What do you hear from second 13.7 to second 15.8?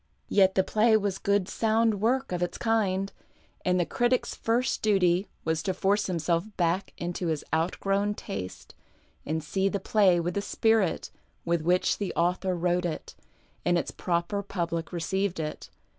its proper public received it.